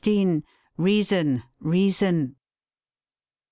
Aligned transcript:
XVI 0.03 0.41
REASON, 0.77 1.43
REASON! 1.59 2.35